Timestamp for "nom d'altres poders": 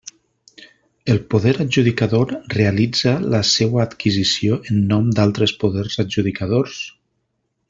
4.95-6.03